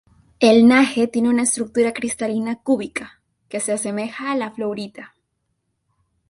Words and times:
El 0.39 0.67
NaHe 0.67 1.05
tiene 1.09 1.29
una 1.29 1.43
estructura 1.43 1.93
cristalina 1.93 2.55
cúbica, 2.63 3.21
que 3.47 3.59
se 3.59 3.71
asemeja 3.71 4.31
a 4.31 4.35
la 4.35 4.49
fluorita. 4.49 5.13